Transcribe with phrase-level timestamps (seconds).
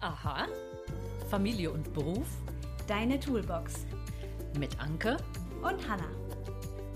[0.00, 0.46] Aha.
[1.30, 2.28] Familie und Beruf
[2.86, 3.84] Deine Toolbox
[4.58, 5.16] mit Anke.
[5.60, 6.08] und Hannah.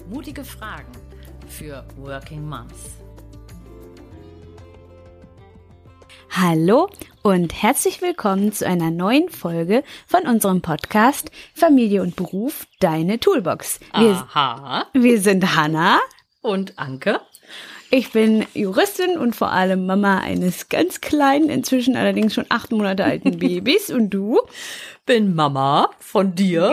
[0.08, 0.92] Mutige Fragen
[1.48, 2.96] für Working Moms.
[6.30, 6.88] Hallo
[7.22, 13.80] und herzlich willkommen zu einer neuen Folge von unserem Podcast Familie und Beruf Deine Toolbox.
[13.94, 14.86] Wir, Aha.
[14.94, 16.00] wir sind Hannah.
[16.40, 17.20] Und Anke.
[17.94, 23.04] Ich bin Juristin und vor allem Mama eines ganz kleinen, inzwischen allerdings schon acht Monate
[23.04, 23.90] alten Babys.
[23.90, 24.40] Und du?
[25.04, 26.72] Bin Mama von dir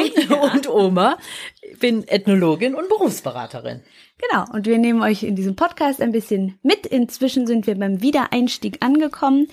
[0.54, 1.18] und Oma.
[1.82, 3.82] Bin Ethnologin und Berufsberaterin.
[4.18, 6.86] Genau, und wir nehmen euch in diesem Podcast ein bisschen mit.
[6.86, 9.50] Inzwischen sind wir beim Wiedereinstieg angekommen.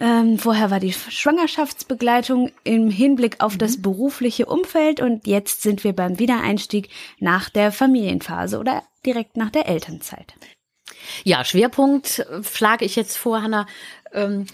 [0.00, 5.92] Ähm, vorher war die Schwangerschaftsbegleitung im Hinblick auf das berufliche Umfeld und jetzt sind wir
[5.92, 10.34] beim Wiedereinstieg nach der Familienphase oder direkt nach der Elternzeit.
[11.24, 13.66] Ja, Schwerpunkt äh, schlage ich jetzt vor, Hanna,
[14.12, 14.46] ähm,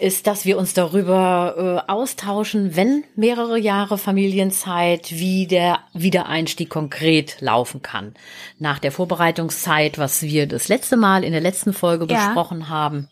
[0.00, 7.36] ist, dass wir uns darüber äh, austauschen, wenn mehrere Jahre Familienzeit, wie der Wiedereinstieg konkret
[7.40, 8.14] laufen kann.
[8.58, 12.26] Nach der Vorbereitungszeit, was wir das letzte Mal in der letzten Folge Ja.
[12.26, 13.08] besprochen haben,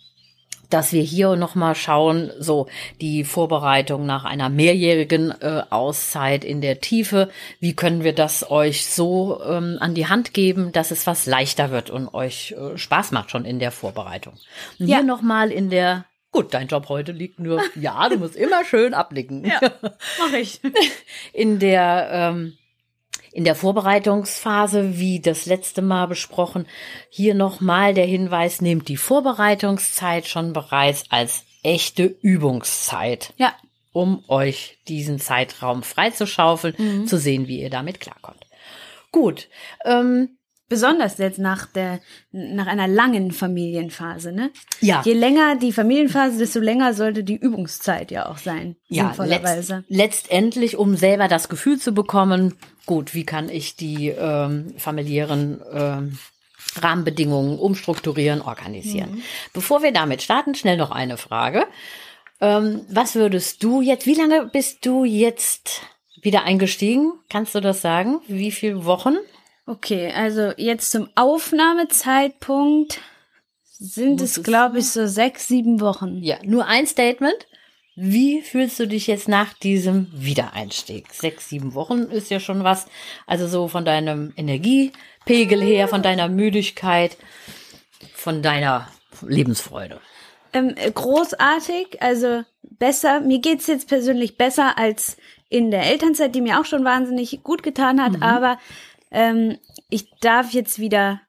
[0.73, 2.67] dass wir hier nochmal schauen, so
[3.01, 7.29] die Vorbereitung nach einer mehrjährigen äh, Auszeit in der Tiefe,
[7.61, 11.71] wie können wir das euch so ähm, an die Hand geben, dass es was leichter
[11.71, 14.35] wird und euch äh, Spaß macht schon in der Vorbereitung.
[14.79, 14.97] Und Ja.
[14.99, 18.95] hier nochmal in der, gut, dein Job heute liegt nur, ja, du musst immer schön
[18.95, 19.51] abnicken.
[20.19, 20.61] Mach ich.
[21.33, 22.57] In der, ähm,
[23.33, 26.67] in der Vorbereitungsphase, wie das letzte Mal besprochen,
[27.09, 33.55] hier nochmal der Hinweis, nehmt die Vorbereitungszeit schon bereits als echte Übungszeit, Ja,
[33.93, 38.47] um euch diesen Zeitraum freizuschaufeln, zu sehen, wie ihr damit klarkommt.
[39.11, 39.49] Gut,
[39.85, 40.37] ähm,
[40.73, 44.51] besonders jetzt nach der nach einer langen Familienphase, ne?
[44.81, 45.03] Ja.
[45.05, 48.77] Je länger die Familienphase, desto länger sollte die Übungszeit ja auch sein.
[48.89, 49.85] ja, sinnvollerweise.
[49.89, 52.55] letzt, letztendlich, um selber das Gefühl zu bekommen,
[52.87, 56.19] gut, wie kann ich die ähm, familiären ähm,
[56.81, 59.23] Rahmenbedingungen umstrukturieren, organisieren.
[59.53, 61.67] Bevor wir damit starten, schnell noch eine Frage.
[62.41, 65.83] Ähm, was würdest du jetzt, wie lange bist du jetzt
[66.23, 67.13] wieder eingestiegen?
[67.29, 68.21] Kannst du das sagen?
[68.27, 69.17] Wie viele Wochen?
[69.67, 73.01] Okay, also jetzt zum Aufnahmezeitpunkt
[73.65, 76.19] sind Muss es, glaube ich, so sechs, sieben Wochen.
[76.19, 77.47] Ja, nur ein Statement.
[77.95, 81.13] Wie fühlst du dich jetzt nach diesem Wiedereinstieg?
[81.13, 82.87] Sechs, sieben Wochen ist ja schon was.
[83.27, 87.17] Also so von deinem Energiepegel her, von deiner Müdigkeit,
[88.15, 88.89] von deiner
[89.21, 90.01] Lebensfreude.
[90.55, 93.21] Ähm, äh, großartig, also besser.
[93.21, 95.17] Mir geht's jetzt persönlich besser als
[95.51, 98.23] in der Elternzeit, die mir auch schon wahnsinnig gut getan hat.
[98.23, 98.59] Aber
[99.13, 99.59] ähm,
[99.91, 101.21] ich darf jetzt wieder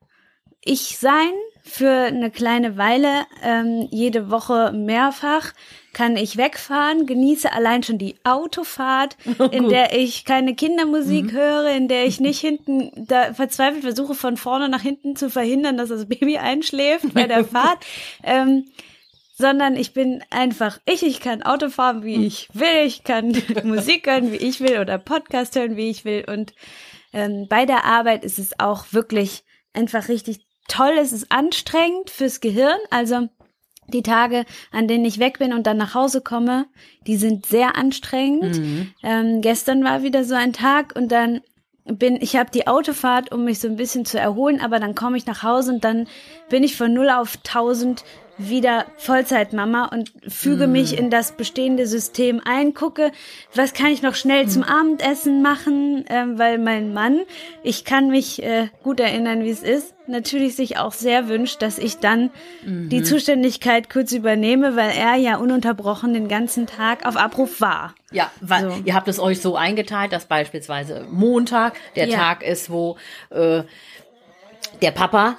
[0.66, 1.34] ich sein
[1.64, 3.26] für eine kleine Weile.
[3.44, 5.54] Ähm, jede Woche mehrfach
[5.94, 9.16] kann ich wegfahren, genieße allein schon die Autofahrt,
[9.52, 14.38] in der ich keine Kindermusik höre, in der ich nicht hinten da verzweifelt versuche von
[14.38, 17.86] vorne nach hinten zu verhindern, dass das Baby einschläft bei der Fahrt.
[18.24, 18.66] Ähm,
[19.36, 21.04] sondern ich bin einfach ich.
[21.04, 22.86] Ich kann Auto fahren, wie ich will.
[22.86, 26.24] Ich kann Musik hören, wie ich will oder Podcast hören, wie ich will.
[26.28, 26.54] Und
[27.14, 29.44] ähm, bei der Arbeit ist es auch wirklich
[29.74, 30.94] einfach richtig toll.
[31.00, 32.78] Es ist anstrengend fürs Gehirn.
[32.90, 33.30] Also
[33.88, 36.66] die Tage, an denen ich weg bin und dann nach Hause komme,
[37.06, 38.56] die sind sehr anstrengend.
[39.04, 41.42] Ähm, gestern war wieder so ein Tag und dann
[41.86, 45.18] bin ich habe die Autofahrt, um mich so ein bisschen zu erholen, aber dann komme
[45.18, 46.08] ich nach Hause und dann
[46.50, 48.06] bin ich von 0 auf 1000
[48.38, 53.12] wieder Vollzeitmama und füge mich in das bestehende System ein, gucke,
[53.54, 57.22] was kann ich noch schnell zum Abendessen machen, ähm, weil mein Mann,
[57.62, 61.78] ich kann mich äh, gut erinnern, wie es ist, natürlich sich auch sehr wünscht, dass
[61.78, 62.30] ich dann
[62.66, 67.96] die Zuständigkeit kurz übernehme, weil er ja ununterbrochen den ganzen Tag auf Abruf war.
[68.12, 68.82] Ja, weil So.
[68.84, 72.18] ihr habt es euch so eingeteilt, dass beispielsweise Montag der Ja.
[72.18, 72.98] Tag ist, wo
[73.30, 73.64] äh,
[74.82, 75.38] der Papa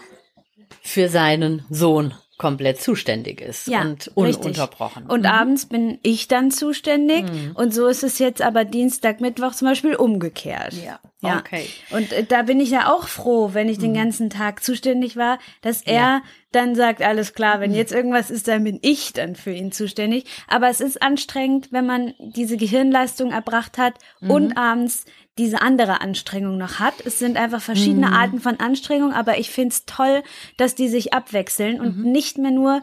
[0.83, 5.07] für seinen Sohn komplett zuständig ist Ja, und ununterbrochen.
[5.07, 7.25] Und abends bin ich dann zuständig.
[7.55, 10.75] Und so ist es jetzt aber Dienstag, Mittwoch zum Beispiel umgekehrt.
[10.75, 11.39] Ja, ja.
[11.39, 11.69] okay.
[11.91, 15.39] Und äh, da bin ich ja auch froh, wenn ich den ganzen Tag zuständig war,
[15.63, 19.53] dass er dann sagt, alles klar, wenn jetzt irgendwas ist, dann bin ich dann für
[19.53, 20.25] ihn zuständig.
[20.49, 25.05] Aber es ist anstrengend, wenn man diese Gehirnleistung erbracht hat und abends
[25.39, 26.95] diese andere Anstrengung noch hat.
[27.05, 30.23] Es sind einfach verschiedene Arten von Anstrengung, aber ich find's toll,
[30.57, 32.83] dass die sich abwechseln und nicht mehr nur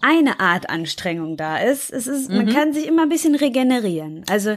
[0.00, 1.92] eine Art Anstrengung da ist.
[1.92, 4.24] Es ist, man kann sich immer ein bisschen regenerieren.
[4.28, 4.56] Also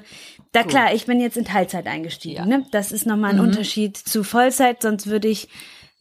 [0.53, 2.38] da klar, ich bin jetzt in Teilzeit eingestiegen.
[2.38, 2.45] Ja.
[2.45, 2.65] Ne?
[2.71, 5.48] Das ist nochmal ein Unterschied zu Vollzeit, sonst würde ich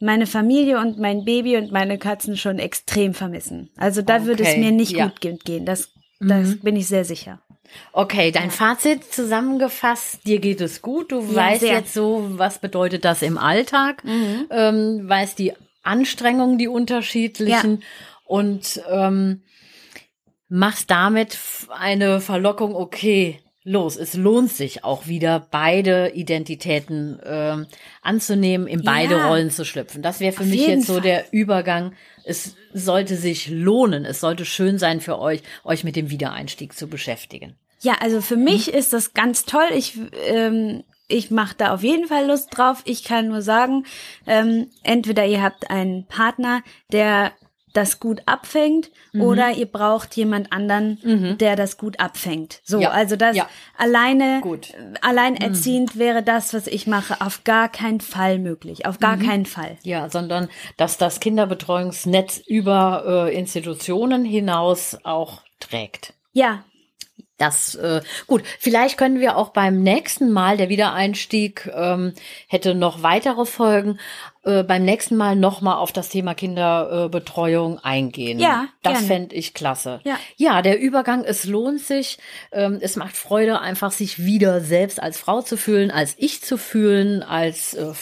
[0.00, 3.68] meine Familie und mein Baby und meine Katzen schon extrem vermissen.
[3.76, 5.08] Also da würde es Okay, mir nicht ja.
[5.08, 5.66] gut ge- gehen.
[5.66, 5.90] Das
[6.20, 7.42] Das bin ich sehr sicher.
[7.92, 11.72] Okay, dein Fazit zusammengefasst, dir geht es gut, du Ja, weißt sehr.
[11.78, 14.46] jetzt so, was bedeutet das im Alltag, Mhm.
[14.50, 15.52] ähm, weißt die
[15.82, 17.82] Anstrengungen, die unterschiedlichen.
[18.26, 19.42] Und ähm,
[20.48, 21.38] machst damit
[21.68, 27.66] eine Verlockung, okay, los, es lohnt sich auch wieder, beide Identitäten ähm,
[28.02, 29.28] anzunehmen, in beide Ja.
[29.28, 30.02] Rollen zu schlüpfen.
[30.02, 31.02] Das wäre für mich jetzt so Fall.
[31.02, 31.94] der Übergang.
[32.24, 36.88] Es sollte sich lohnen, es sollte schön sein für euch, euch mit dem Wiedereinstieg zu
[36.88, 37.56] beschäftigen.
[37.80, 39.66] Ja, also für mich ist das ganz toll.
[39.74, 42.82] Ich, ähm, ich mache da auf jeden Fall Lust drauf.
[42.86, 43.84] Ich kann nur sagen,
[44.26, 46.62] ähm, entweder ihr habt einen Partner,
[46.92, 47.32] der
[47.74, 49.20] das gut abfängt, Mhm.
[49.22, 52.60] oder ihr braucht jemand anderen, der das gut abfängt.
[52.64, 53.46] So, Ja, also das ja.
[53.76, 54.70] alleine, Gut.
[54.70, 58.86] äh, alleinerziehend wäre das, was ich mache, auf gar keinen Fall möglich.
[58.86, 59.00] Auf Mhm.
[59.02, 59.76] gar keinen Fall.
[59.82, 60.48] Ja, sondern
[60.78, 66.14] dass das Kinderbetreuungsnetz über äh, Institutionen hinaus auch trägt.
[66.32, 66.64] Ja,
[67.38, 68.44] Das äh, gut.
[68.60, 72.12] Vielleicht können wir auch beim nächsten Mal der Wiedereinstieg ähm,
[72.46, 73.98] hätte noch weitere Folgen.
[74.44, 78.38] Äh, beim nächsten Mal noch mal auf das Thema Kinderbetreuung äh, eingehen.
[78.38, 80.00] Ja, das fände ich klasse.
[80.04, 80.16] Ja.
[80.36, 81.24] ja, der Übergang.
[81.24, 82.18] Es lohnt sich.
[82.52, 86.56] Ähm, es macht Freude, einfach sich wieder selbst als Frau zu fühlen, als ich zu
[86.56, 87.94] fühlen, als äh,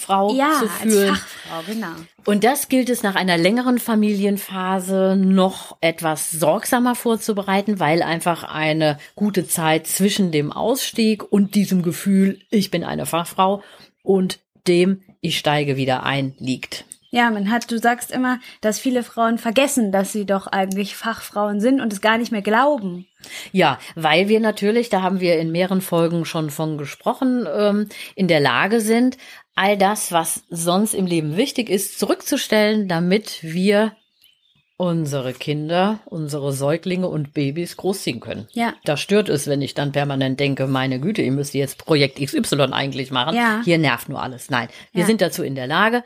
[0.00, 1.14] Fachfrau ja, zu als fühlen.
[1.14, 1.94] Fachfrau, genau.
[2.24, 8.98] Und das gilt es nach einer längeren Familienphase noch etwas sorgsamer vorzubereiten, weil einfach eine
[9.14, 13.62] gute Zeit zwischen dem Ausstieg und diesem Gefühl, ich bin eine Fachfrau
[14.02, 16.84] und dem, ich steige wieder ein, liegt.
[17.12, 21.60] Ja, man hat, du sagst immer, dass viele Frauen vergessen, dass sie doch eigentlich Fachfrauen
[21.60, 23.06] sind und es gar nicht mehr glauben.
[23.52, 28.28] Ja, weil wir natürlich, da haben wir in mehreren Folgen schon von gesprochen, ähm, in
[28.28, 29.16] der Lage sind,
[29.56, 33.92] all das, was sonst im Leben wichtig ist, zurückzustellen, damit wir
[34.76, 38.48] unsere Kinder, unsere Säuglinge und Babys großziehen können.
[38.52, 38.72] Ja.
[38.84, 42.68] Da stört es, wenn ich dann permanent denke, meine Güte, ihr müsst jetzt Projekt XY
[42.72, 43.36] eigentlich machen.
[43.36, 43.60] Ja.
[43.62, 44.48] Hier nervt nur alles.
[44.48, 45.06] Nein, wir Ja.
[45.06, 46.02] sind dazu in der Lage.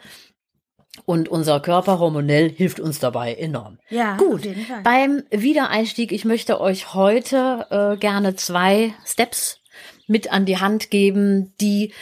[1.06, 3.78] Und unser Körper hormonell hilft uns dabei enorm.
[3.90, 4.48] Ja, Gut.
[4.84, 9.60] Beim Wiedereinstieg, ich möchte euch heute äh, gerne zwei Steps
[10.06, 11.92] mit an die Hand geben, die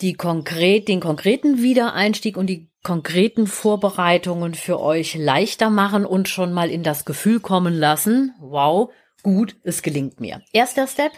[0.00, 6.52] die konkret, den konkreten Wiedereinstieg und die konkreten Vorbereitungen für euch leichter machen und schon
[6.52, 8.92] mal in das Gefühl kommen lassen, wow,
[9.22, 10.42] gut, es gelingt mir.
[10.52, 11.12] Erster Step.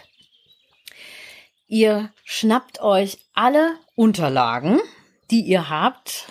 [1.67, 4.79] Ihr schnappt euch alle Unterlagen,
[5.29, 6.27] die ihr habt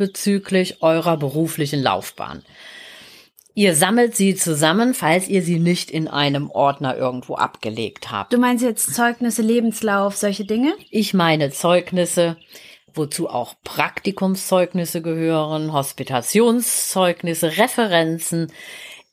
[0.00, 2.42] bezüglich eurer beruflichen Laufbahn.
[3.54, 8.32] Ihr sammelt sie zusammen, falls ihr sie nicht in einem Ordner irgendwo abgelegt habt.
[8.32, 10.72] Du meinst jetzt Zeugnisse, Lebenslauf, solche Dinge?
[10.88, 12.38] Ich meine Zeugnisse,
[12.94, 18.50] wozu auch Praktikumszeugnisse gehören, Hospitationszeugnisse, Referenzen.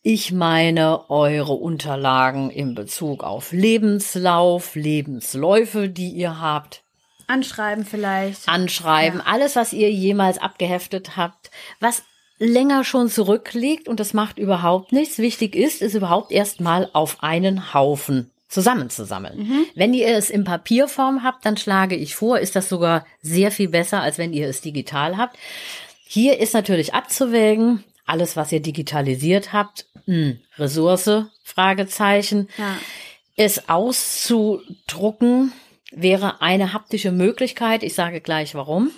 [0.03, 6.86] Ich meine eure Unterlagen in Bezug auf Lebenslauf, Lebensläufe, die ihr habt,
[7.27, 8.47] Anschreiben vielleicht.
[8.47, 12.03] anschreiben, alles, was ihr jemals abgeheftet habt, was
[12.39, 15.17] länger schon zurückliegt und das macht überhaupt nichts.
[15.17, 19.65] Wichtig ist, es überhaupt erstmal auf einen Haufen zusammenzusammeln.
[19.75, 23.67] Wenn ihr es in Papierform habt, dann schlage ich vor, ist das sogar sehr viel
[23.69, 25.37] besser, als wenn ihr es digital habt.
[26.05, 32.47] Hier ist natürlich abzuwägen, alles, was ihr digitalisiert habt, mh, Ressource, Fragezeichen.
[32.57, 32.77] Ja.
[33.35, 35.51] Es auszudrucken
[35.91, 37.83] wäre eine haptische Möglichkeit.
[37.83, 38.91] Ich sage gleich warum.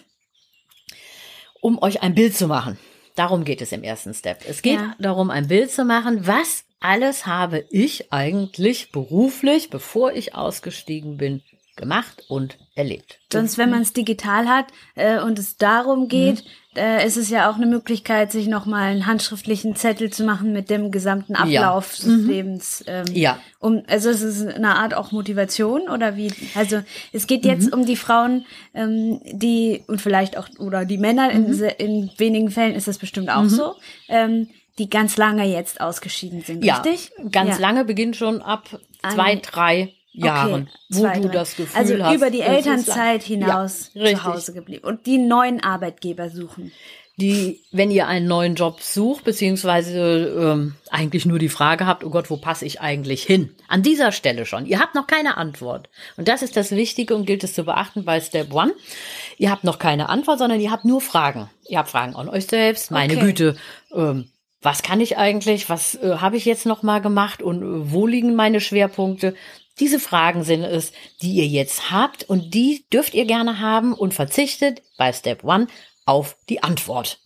[1.62, 2.80] Um euch ein Bild zu machen.
[3.16, 4.44] Darum geht es im ersten Step.
[4.48, 4.96] Es geht Ja.
[5.00, 6.26] darum, ein Bild zu machen.
[6.26, 11.42] Was alles habe ich eigentlich beruflich, bevor ich ausgestiegen bin,
[11.80, 13.18] gemacht und erlebt?
[13.34, 16.44] Sonst, wenn man es digital hat äh, und es darum geht,
[16.76, 20.70] äh, ist es ja auch eine Möglichkeit, sich nochmal einen handschriftlichen Zettel zu machen mit
[20.70, 22.84] dem gesamten Ablauf des Lebens.
[22.86, 23.40] Ähm, Ja.
[23.60, 26.32] Um, also es ist eine Art auch Motivation oder wie?
[26.56, 26.82] Also
[27.12, 28.46] es geht jetzt um die Frauen,
[28.76, 31.32] ähm, die und vielleicht auch oder die Männer.
[31.32, 33.76] In, se- in wenigen Fällen ist das bestimmt auch so,
[34.08, 36.64] ähm, die ganz lange jetzt ausgeschieden sind.
[36.64, 37.12] Ja, Richtig?
[37.32, 37.62] ganz Ja.
[37.62, 38.70] lange beginnt schon ab
[39.14, 41.34] zwei, drei Jahren, wo zwei, du drei.
[41.34, 42.16] das Gefühl also hast.
[42.16, 42.42] über die.
[42.42, 46.72] Elternzeit hinaus Ja, zu Hause geblieben und die neuen Arbeitgeber suchen.
[47.18, 50.00] die, wenn ihr einen neuen Job sucht, beziehungsweise
[50.40, 53.54] ähm, eigentlich nur die Frage habt, oh Gott, wo passe ich eigentlich hin?
[53.68, 54.66] An dieser Stelle schon.
[54.66, 55.90] Ihr habt noch keine Antwort.
[56.16, 58.74] Und das ist das Wichtige und gilt es zu beachten bei Step One.
[59.38, 61.50] Ihr habt noch keine Antwort, sondern ihr habt nur Fragen.
[61.68, 62.90] Ihr habt Fragen an euch selbst.
[62.90, 63.26] Meine Okay.
[63.26, 63.56] Güte,
[63.94, 64.30] ähm,
[64.62, 65.70] was kann ich eigentlich?
[65.70, 67.42] Was äh, habe ich jetzt noch mal gemacht?
[67.42, 69.36] Und äh, wo liegen meine Schwerpunkte?
[69.80, 74.14] Diese Fragen sind es, die ihr jetzt habt und die dürft ihr gerne haben und
[74.14, 75.68] verzichtet bei Step One
[76.06, 77.20] auf die Antwort.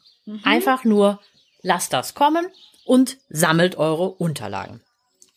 [0.43, 1.19] Einfach nur
[1.61, 2.45] lasst das kommen
[2.85, 4.81] und sammelt eure Unterlagen.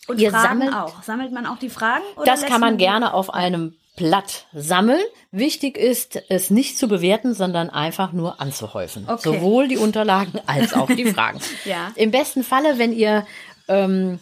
[0.09, 1.03] Und Ihr Fragen sammelt- auch.
[1.03, 2.05] Sammelt man auch die Fragen?
[2.25, 5.01] Das kann man gerne auf einem Blatt sammeln.
[5.33, 9.09] Wichtig ist, es nicht zu bewerten, sondern einfach nur anzuhäufen.
[9.09, 9.23] Okay.
[9.23, 11.41] Sowohl die Unterlagen als auch die Fragen.
[11.65, 11.91] Ja.
[11.97, 13.27] Im besten Falle, wenn ihr
[13.69, 14.21] ähm,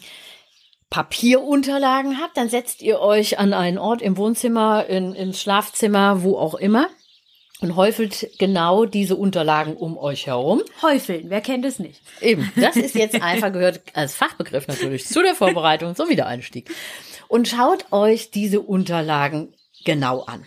[0.89, 6.37] Papierunterlagen habt, dann setzt ihr euch an einen Ort im Wohnzimmer, in, ins Schlafzimmer, wo
[6.37, 6.87] auch immer
[7.61, 10.61] und häufelt genau diese Unterlagen um euch herum.
[10.81, 12.01] Häufeln, wer kennt es nicht?
[12.21, 16.69] Eben, das ist jetzt einfach gehört als Fachbegriff natürlich zu der Vorbereitung zum Wiedereinstieg.
[17.27, 20.45] Und schaut euch diese Unterlagen genau an.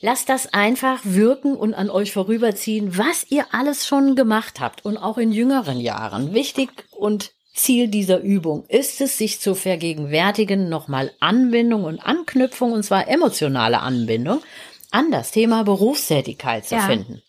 [0.00, 4.96] Lasst das einfach wirken und an euch vorüberziehen, was ihr alles schon gemacht habt und
[4.96, 6.34] auch in jüngeren Jahren.
[6.34, 12.82] Wichtig und Ziel dieser Übung ist es, sich zu vergegenwärtigen, nochmal Anbindung und Anknüpfung, und
[12.82, 14.42] zwar emotionale Anbindung,
[14.90, 16.86] an das Thema Berufstätigkeit zu Ja.
[16.86, 17.22] finden.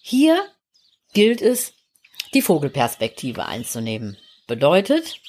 [0.00, 0.42] Hier
[1.12, 1.74] gilt es,
[2.34, 4.16] die Vogelperspektive einzunehmen.
[4.46, 5.20] Bedeutet,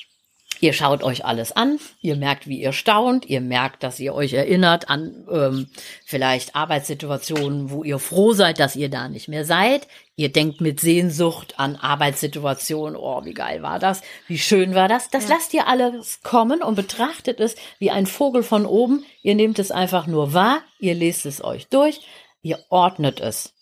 [0.62, 4.34] ihr schaut euch alles an, ihr merkt, wie ihr staunt, ihr merkt, dass ihr euch
[4.34, 5.68] erinnert an ähm,
[6.06, 9.88] vielleicht Arbeitssituationen, wo ihr froh seid, dass ihr da nicht mehr seid.
[10.20, 15.10] Ihr denkt mit Sehnsucht an Arbeitssituationen, oh, wie geil war das, wie schön war das.
[15.10, 19.06] Das lasst ihr alles kommen und betrachtet es wie ein Vogel von oben.
[19.22, 22.02] Ihr nehmt es einfach nur wahr, ihr lest es euch durch,
[22.42, 23.54] ihr ordnet es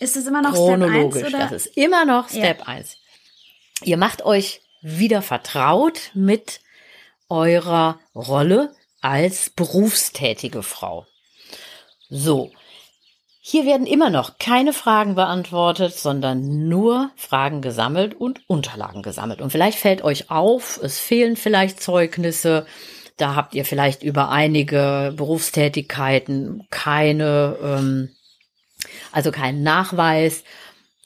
[0.00, 1.24] Ist es immer noch Step 1 chronologisch.
[1.28, 1.38] oder?
[1.38, 2.38] Das ist immer noch Ja.
[2.38, 2.96] Step 1.
[3.82, 6.60] Ihr macht euch wieder vertraut mit
[7.28, 11.04] eurer Rolle als berufstätige Frau.
[12.08, 12.52] So.
[13.48, 19.40] Hier werden immer noch keine Fragen beantwortet, sondern nur Fragen gesammelt und Unterlagen gesammelt.
[19.40, 22.66] Und vielleicht fällt euch auf, es fehlen vielleicht Zeugnisse.
[23.16, 28.08] Da habt ihr vielleicht über einige Berufstätigkeiten keine, ähm,
[29.12, 30.42] also keinen Nachweis.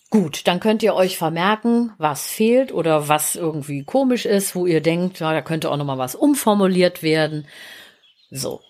[0.08, 4.80] Gut, dann könnt ihr euch vermerken, was fehlt oder was irgendwie komisch ist, wo ihr
[4.80, 7.46] denkt, ja, da könnte auch noch mal was umformuliert werden.
[8.30, 8.62] So.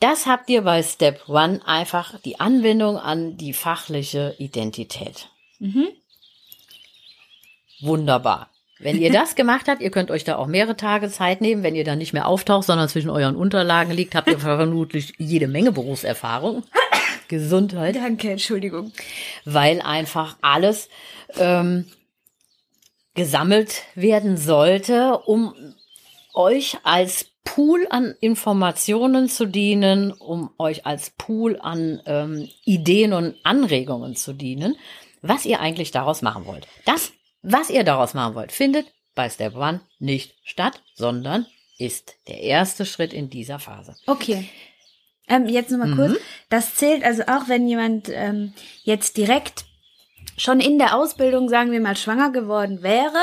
[0.00, 5.28] Das habt ihr bei Step One einfach die Anbindung an die fachliche Identität.
[7.80, 8.50] Wunderbar.
[8.78, 11.62] Wenn ihr das gemacht habt, ihr könnt euch da auch mehrere Tage Zeit nehmen.
[11.62, 15.48] Wenn ihr da nicht mehr auftaucht, sondern zwischen euren Unterlagen liegt, habt ihr vermutlich jede
[15.48, 16.62] Menge Berufserfahrung.
[17.28, 18.92] Gesundheit Danke, Entschuldigung.
[19.44, 20.90] weil einfach alles
[21.38, 21.86] ähm,
[23.14, 25.54] gesammelt werden sollte, um
[26.34, 33.36] euch als Pool an Informationen zu dienen, um euch als Pool an ähm, Ideen und
[33.44, 34.76] Anregungen zu dienen,
[35.22, 36.66] was ihr eigentlich daraus machen wollt.
[36.84, 37.12] Das,
[37.42, 41.46] was ihr daraus machen wollt, findet bei Step One nicht statt, sondern
[41.78, 43.96] ist der erste Schritt in dieser Phase.
[44.06, 44.48] Okay.
[45.28, 45.96] Ähm, jetzt nochmal Mhm.
[45.96, 46.18] kurz.
[46.50, 48.52] Das zählt also auch, wenn jemand ähm,
[48.84, 49.64] jetzt direkt
[50.36, 53.18] schon in der Ausbildung, sagen wir mal, schwanger geworden wäre,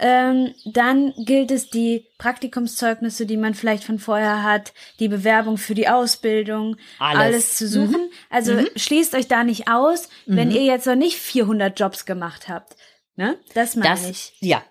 [0.00, 5.74] ähm, dann gilt es, die Praktikumszeugnisse, die man vielleicht von vorher hat, die Bewerbung für
[5.74, 7.20] die Ausbildung, Alles.
[7.20, 8.10] alles, zu suchen.
[8.30, 12.76] Also schließt euch da nicht aus, wenn ihr jetzt noch nicht 400 Jobs gemacht habt.
[13.16, 13.38] Ne?
[13.54, 14.32] Das meine Das, ich.
[14.40, 14.62] ja.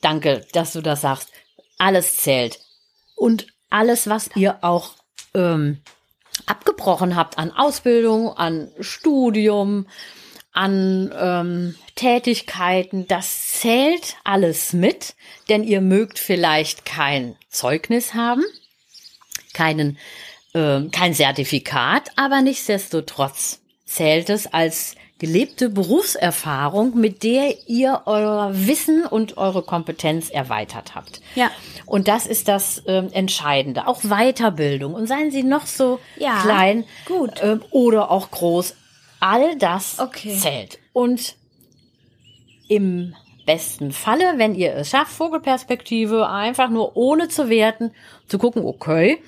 [0.00, 1.30] Danke, dass du das sagst.
[1.78, 2.58] Alles zählt.
[3.14, 4.94] Und alles, was ihr auch
[5.34, 5.80] ähm,
[6.46, 9.86] abgebrochen habt an Ausbildung, an Studium,
[10.52, 15.14] an ähm, Tätigkeiten, das zählt alles mit,
[15.48, 18.42] denn ihr mögt vielleicht kein Zeugnis haben,
[19.54, 19.98] keinen,
[20.54, 29.06] ähm, kein Zertifikat, aber nichtsdestotrotz zählt es als gelebte Berufserfahrung, mit der ihr euer Wissen
[29.06, 31.20] und eure Kompetenz erweitert habt.
[31.36, 31.48] Ja.
[31.86, 33.86] Und das ist das ähm, Entscheidende.
[33.86, 34.94] Auch Weiterbildung.
[34.94, 37.34] Und seien sie noch so Ja, klein gut.
[37.40, 38.74] Ähm, oder auch groß.
[39.22, 40.36] All das Okay.
[40.36, 40.78] zählt.
[40.92, 41.36] Und
[42.68, 43.14] im
[43.46, 47.92] besten Falle, wenn ihr es schafft, Vogelperspektive, einfach nur ohne zu werten,
[48.28, 49.18] zu gucken, okay,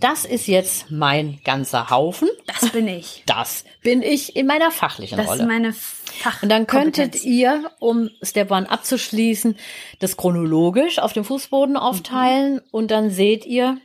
[0.00, 2.28] das ist jetzt mein ganzer Haufen.
[2.46, 3.22] Das bin ich.
[3.26, 5.42] Das bin ich in meiner fachlichen Das Rolle.
[5.42, 6.42] ist meine Fach.
[6.42, 7.24] Und dann könntet Kompetenz.
[7.24, 9.56] ihr, um Step One abzuschließen,
[10.00, 13.78] das chronologisch auf dem Fußboden aufteilen und dann seht ihr,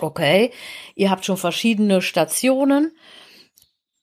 [0.00, 0.52] okay,
[0.94, 2.92] ihr habt schon verschiedene Stationen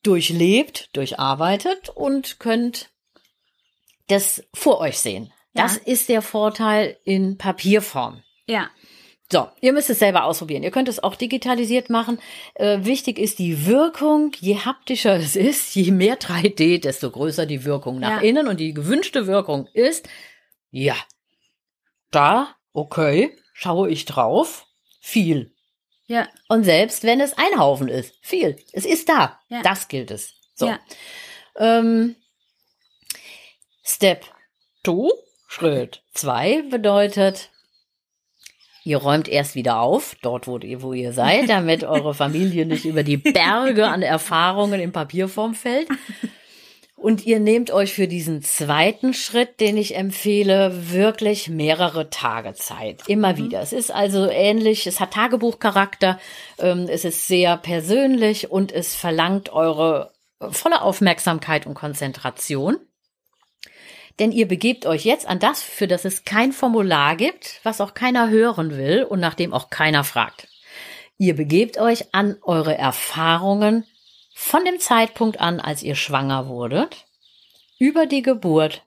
[0.06, 2.90] durchlebt, durcharbeitet und könnt
[4.08, 5.32] das vor euch sehen.
[5.54, 5.62] Ja.
[5.64, 8.22] Das ist der Vorteil in Papierform.
[8.46, 8.70] Ja.
[9.32, 10.62] So, ihr müsst es selber ausprobieren.
[10.62, 12.20] Ihr könnt es auch digitalisiert machen.
[12.54, 14.30] Äh, wichtig ist die Wirkung.
[14.38, 18.28] Je haptischer es ist, je mehr 3D, desto größer die Wirkung nach Ja.
[18.28, 18.46] innen.
[18.46, 20.08] Und die gewünschte Wirkung ist,
[20.70, 20.94] ja,
[22.12, 24.66] da, okay, schaue ich drauf,
[25.00, 25.55] viel.
[26.06, 26.28] Ja.
[26.48, 28.56] Und selbst wenn es ein Haufen ist, viel.
[28.72, 29.40] Es ist da.
[29.48, 29.62] Ja.
[29.62, 30.34] Das gilt es.
[30.54, 30.66] So.
[30.66, 30.78] Ja.
[31.58, 32.16] Ähm,
[33.84, 34.24] Step
[34.84, 35.10] 2,
[35.48, 37.50] Schritt 2 bedeutet,
[38.86, 42.84] Ihr räumt erst wieder auf, dort wo ihr, wo ihr seid, damit eure Familie nicht
[42.84, 45.88] über die Berge an Erfahrungen in Papierform fällt.
[46.96, 53.02] Und ihr nehmt euch für diesen zweiten Schritt, den ich empfehle, wirklich mehrere Tage Zeit.
[53.06, 53.36] Immer mhm.
[53.36, 53.60] wieder.
[53.60, 56.18] Es ist also ähnlich, es hat Tagebuchcharakter,
[56.58, 62.78] ähm, es ist sehr persönlich und es verlangt eure volle Aufmerksamkeit und Konzentration.
[64.18, 67.92] Denn ihr begebt euch jetzt an das, für das es kein Formular gibt, was auch
[67.92, 70.48] keiner hören will und nach dem auch keiner fragt.
[71.18, 73.84] Ihr begebt euch an eure Erfahrungen
[74.38, 77.06] von dem Zeitpunkt an, als ihr schwanger wurdet,
[77.78, 78.82] über die Geburt,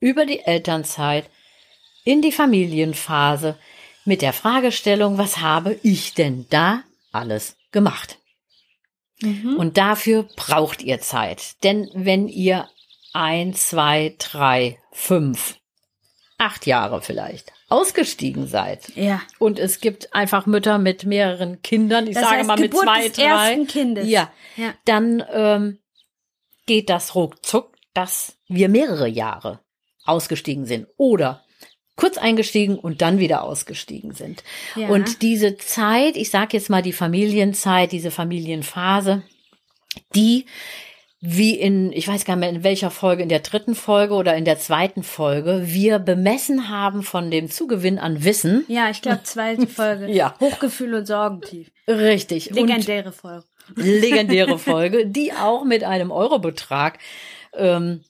[0.00, 1.28] über die Elternzeit,
[2.04, 3.58] in die Familienphase,
[4.06, 8.18] mit der Fragestellung, was habe ich denn da alles gemacht?
[9.20, 9.56] Mhm.
[9.58, 11.62] Und dafür braucht ihr Zeit.
[11.62, 12.68] Denn wenn ihr
[13.12, 15.58] ein, zwei, drei, fünf,
[16.38, 18.94] acht Jahre vielleicht ausgestiegen seid.
[18.94, 19.22] Ja.
[19.38, 22.84] Und es gibt einfach Mütter mit mehreren Kindern, ich das sage heißt, mal mit Geburt
[22.84, 23.24] zwei, des drei.
[23.24, 24.08] Ersten Kindes.
[24.08, 24.32] Ja.
[24.56, 24.74] Ja.
[24.84, 25.78] Dann ähm,
[26.66, 29.60] geht das ruckzuck, dass wir mehrere Jahre
[30.04, 31.42] ausgestiegen sind oder
[31.96, 34.42] kurz eingestiegen und dann wieder ausgestiegen sind.
[34.74, 34.88] Ja.
[34.88, 39.22] Und diese Zeit, ich sage jetzt mal die Familienzeit, diese Familienphase,
[40.14, 40.46] die
[41.26, 44.36] wie in, ich weiß gar nicht mehr in welcher Folge, in der dritten Folge oder
[44.36, 48.66] in der zweiten Folge, wir bemessen haben von dem Zugewinn an Wissen.
[48.68, 50.06] Ja, ich glaube, zweite Folge.
[50.14, 50.36] Ja.
[50.38, 51.70] Hochgefühl und Sorgentief.
[51.88, 52.50] Richtig.
[52.50, 53.46] Legendäre Folge.
[53.74, 56.98] Und legendäre Folge, die auch mit einem Eurobetrag
[57.54, 58.04] ähm,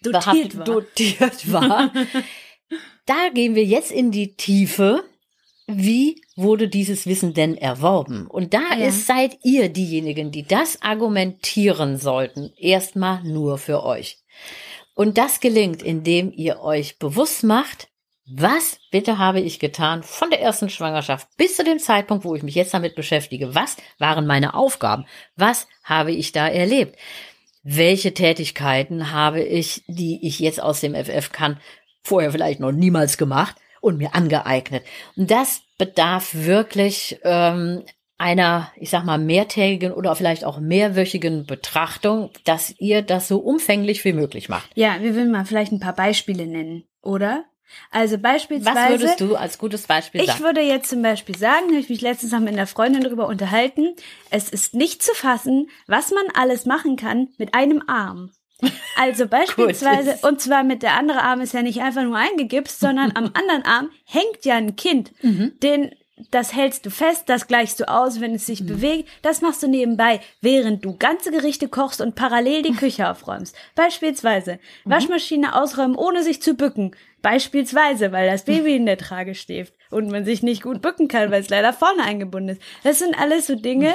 [0.00, 0.64] Dotiert war.
[0.64, 1.92] dotiert war.
[3.06, 5.02] da gehen wir jetzt in die Tiefe.
[5.66, 8.26] Wie wurde dieses Wissen denn erworben?
[8.28, 8.86] Und da Ja.
[8.86, 12.52] ist, seid ihr diejenigen, die das argumentieren sollten.
[12.56, 14.18] Erstmal nur für euch.
[14.94, 17.88] Und das gelingt, indem ihr euch bewusst macht,
[18.28, 22.42] was bitte habe ich getan von der ersten Schwangerschaft bis zu dem Zeitpunkt, wo ich
[22.42, 23.54] mich jetzt damit beschäftige?
[23.54, 25.04] Was waren meine Aufgaben?
[25.36, 26.96] Was habe ich da erlebt?
[27.62, 31.60] Welche Tätigkeiten habe ich, die ich jetzt aus dem FF kann,
[32.02, 34.84] vorher vielleicht noch niemals gemacht und mir angeeignet?
[35.16, 37.82] Und das bedarf wirklich ähm,
[38.18, 44.04] einer, ich sag mal, mehrtägigen oder vielleicht auch mehrwöchigen Betrachtung, dass ihr das so umfänglich
[44.04, 44.70] wie möglich macht.
[44.74, 47.44] Ja, wir würden mal vielleicht ein paar Beispiele nennen, oder?
[47.90, 48.76] Also beispielsweise.
[48.76, 50.44] Was würdest du als gutes Beispiel Ich sagen?
[50.44, 53.94] würde jetzt zum Beispiel sagen, habe ich mich letztens noch mit einer Freundin darüber unterhalten,
[54.30, 58.30] es ist nicht zu fassen, was man alles machen kann mit einem Arm.
[58.96, 63.12] Also beispielsweise, und zwar mit der andere Arm ist ja nicht einfach nur eingegipst, sondern
[63.14, 65.90] am anderen Arm hängt ja ein Kind, den
[66.30, 69.08] das hältst du fest, das gleichst du aus, wenn es sich bewegt.
[69.20, 73.54] Das machst du nebenbei, während du ganze Gerichte kochst und parallel die Küche aufräumst.
[73.74, 76.96] Beispielsweise Waschmaschine ausräumen, ohne sich zu bücken.
[77.20, 81.30] Beispielsweise, weil das Baby in der Trage steht und man sich nicht gut bücken kann,
[81.30, 82.62] weil es leider vorne eingebunden ist.
[82.82, 83.94] Das sind alles so Dinge,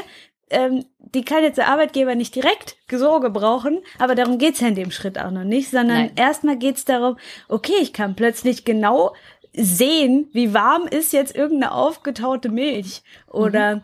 [0.51, 4.75] ähm, die kann jetzt der Arbeitgeber nicht direkt so gebrauchen, aber darum geht's ja in
[4.75, 7.17] dem Schritt auch noch nicht, sondern erstmal geht's darum,
[7.49, 9.13] okay, ich kann plötzlich genau
[9.53, 13.83] sehen, wie warm ist jetzt irgendeine aufgetaute Milch oder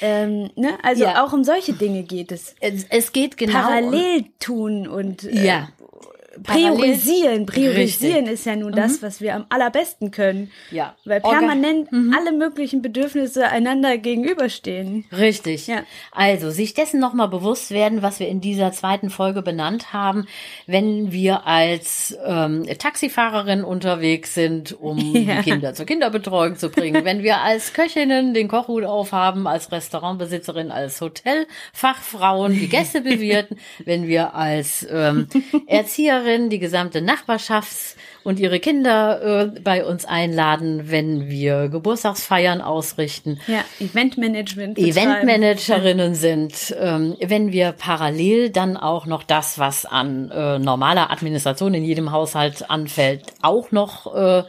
[0.00, 0.78] ähm, ne?
[0.82, 1.24] Also Ja.
[1.24, 2.54] auch um solche Dinge geht es.
[2.60, 5.68] es, es geht genau Parallel tun und äh, Ja.
[6.42, 7.46] Priorisieren.
[7.46, 8.32] Priorisieren Richtig.
[8.34, 10.50] ist ja nun das, was wir am allerbesten können.
[10.70, 10.94] Ja.
[11.04, 15.04] Weil permanent alle möglichen Bedürfnisse einander gegenüberstehen.
[15.16, 15.66] Richtig.
[15.66, 15.84] Ja.
[16.12, 20.26] Also sich dessen nochmal bewusst werden, was wir in dieser zweiten Folge benannt haben,
[20.66, 25.36] wenn wir als ähm, Taxifahrerin unterwegs sind, um Ja.
[25.42, 30.70] die Kinder zur Kinderbetreuung zu bringen, wenn wir als Köchinnen den Kochhut aufhaben, als Restaurantbesitzerin,
[30.70, 35.28] als Hotelfachfrauen die Gäste bewirten, wenn wir als ähm,
[35.66, 43.38] Erzieherin die gesamte Nachbarschafts- und ihre Kinder äh, bei uns einladen, wenn wir Geburtstagsfeiern ausrichten,
[43.46, 44.78] Ja, Eventmanagement.
[44.78, 51.74] Eventmanagerinnen sind, ähm, wenn wir parallel dann auch noch das, was an äh, normaler Administration
[51.74, 54.42] in jedem Haushalt anfällt, auch noch äh,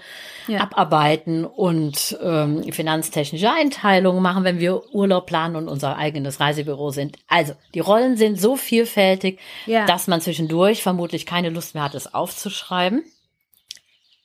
[0.48, 0.62] Ja.
[0.62, 7.18] abarbeiten und ähm, finanztechnische Einteilungen machen, wenn wir Urlaub planen und unser eigenes Reisebüro sind.
[7.28, 9.86] Also die Rollen sind so vielfältig, Ja.
[9.86, 13.04] dass man zwischendurch vermutlich keine Lust mehr hat, es aufzuschreiben.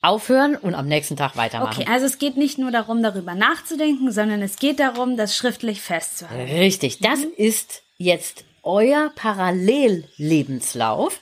[0.02, 1.82] Aufhören und am nächsten Tag weitermachen.
[1.82, 5.82] Okay, also es geht nicht nur darum, darüber nachzudenken, sondern es geht darum, das schriftlich
[5.82, 6.50] festzuhalten.
[6.56, 7.32] Richtig, das Mhm.
[7.36, 11.20] ist jetzt euer Parallellebenslauf,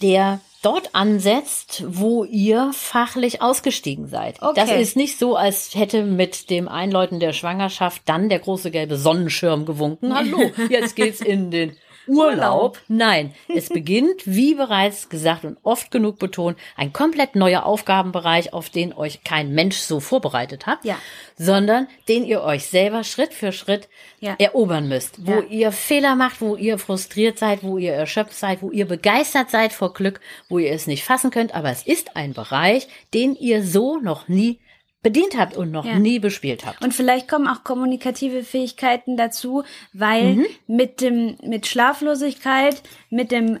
[0.00, 4.40] der dort ansetzt, wo ihr fachlich ausgestiegen seid.
[4.40, 4.52] Okay.
[4.54, 8.96] Das ist nicht so, als hätte mit dem Einläuten der Schwangerschaft dann der große gelbe
[8.96, 10.14] Sonnenschirm gewunken.
[10.14, 12.78] Hallo, jetzt geht's in den Urlaub.
[12.88, 18.70] Nein, es beginnt, wie bereits gesagt und oft genug betont, ein komplett neuer Aufgabenbereich, auf
[18.70, 20.98] den euch kein Mensch so vorbereitet hat, Ja.
[21.36, 23.88] sondern den ihr euch selber Schritt für Schritt
[24.20, 24.34] Ja.
[24.38, 25.42] erobern müsst, wo Ja.
[25.42, 29.72] ihr Fehler macht, wo ihr frustriert seid, wo ihr erschöpft seid, wo ihr begeistert seid
[29.72, 33.62] vor Glück, wo ihr es nicht fassen könnt, aber es ist ein Bereich, den ihr
[33.64, 34.58] so noch nie
[35.02, 35.98] bedient habt und noch Ja.
[35.98, 36.82] nie bespielt habt.
[36.84, 40.46] Und vielleicht kommen auch kommunikative Fähigkeiten dazu, weil Mhm.
[40.66, 43.60] mit dem, mit Schlaflosigkeit, mit dem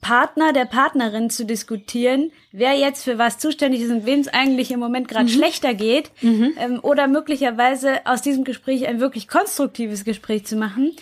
[0.00, 4.72] Partner, der Partnerin zu diskutieren, wer jetzt für was zuständig ist und wem es eigentlich
[4.72, 5.14] im Moment Mhm.
[5.14, 10.96] gerade schlechter geht, ähm, oder möglicherweise aus diesem Gespräch ein wirklich konstruktives Gespräch zu machen.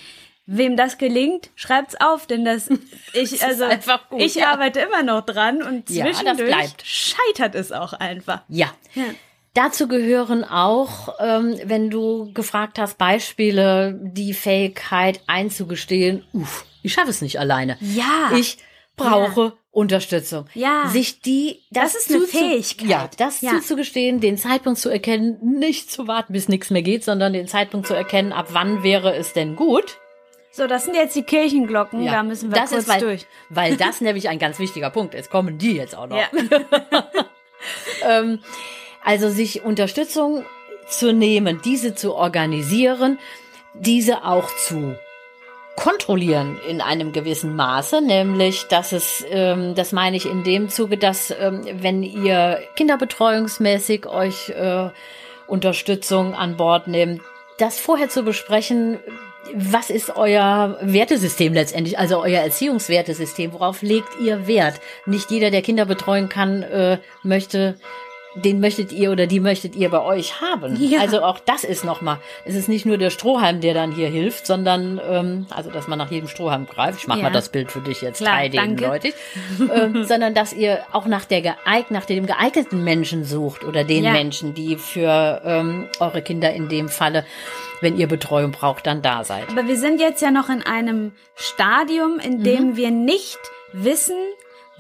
[0.45, 2.69] Wem das gelingt, schreibt's auf, denn das
[3.15, 3.65] ich also
[4.11, 4.49] gut, ich ja.
[4.51, 6.83] arbeite immer noch dran und Ja, zwischendurch bleibt.
[6.85, 8.43] scheitert es auch einfach.
[8.49, 8.67] Ja.
[8.95, 9.05] Ja.
[9.55, 17.11] Dazu gehören auch, ähm, wenn du gefragt hast, Beispiele, die Fähigkeit einzugestehen, uff, ich schaffe
[17.11, 17.77] es nicht alleine.
[17.81, 18.31] Ja.
[18.37, 18.59] Ich
[18.97, 20.47] brauche Unterstützung.
[20.55, 20.89] Ja.
[20.89, 22.89] Sich die, Das ist eine Fähigkeit.
[22.89, 23.51] Ja, das Ja.
[23.53, 27.87] zuzugestehen, den Zeitpunkt zu erkennen, nicht zu warten, bis nichts mehr geht, sondern den Zeitpunkt
[27.87, 29.97] zu erkennen, ab wann wäre es denn gut.
[30.53, 33.27] So, das sind jetzt die Kirchenglocken, Ja, da müssen wir das kurz ist, weil, durch.
[33.49, 35.31] Weil das nämlich ein ganz wichtiger Punkt ist.
[35.31, 36.17] Kommen die jetzt auch noch.
[36.19, 36.29] Ja.
[38.03, 38.41] Ähm,
[39.05, 40.45] also sich Unterstützung
[40.89, 43.19] zu nehmen, diese zu organisieren,
[43.75, 44.97] diese auch zu
[45.77, 50.99] kontrollieren in einem gewissen Maße, nämlich, dass es, ähm, das meine ich in dem Zuge,
[50.99, 54.91] dass ähm, wenn ihr kinderbetreuungsmäßig euch äh,
[55.47, 57.23] Unterstützung an Bord nehmt,
[57.59, 58.99] das vorher zu besprechen,
[59.55, 64.81] was ist euer Wertesystem letztendlich, also euer Erziehungswertesystem, worauf legt ihr Wert?
[65.07, 67.77] Nicht jeder, der Kinder betreuen kann, äh, möchte
[68.37, 70.77] den möchtet ihr oder die möchtet ihr bei euch haben.
[70.81, 71.01] Ja.
[71.01, 74.47] Also auch das ist nochmal, es ist nicht nur der Strohhalm, der dann hier hilft,
[74.47, 77.01] sondern ähm, also dass man nach jedem Strohhalm greift.
[77.01, 77.25] Ich mach Ja.
[77.25, 78.85] mal das Bild für dich jetzt Klar, 3D danke.
[78.87, 79.15] deutlich,
[79.75, 84.05] ähm, sondern dass ihr auch nach der geeignet, nach dem geeigneten Menschen sucht oder den
[84.05, 84.13] Ja.
[84.13, 87.25] Menschen, die für ähm, eure Kinder in dem Falle,
[87.81, 89.49] wenn ihr Betreuung braucht, dann da seid.
[89.51, 92.77] Aber wir sind jetzt ja noch in einem Stadium, in dem Mhm.
[92.77, 93.39] wir nicht
[93.73, 94.17] wissen,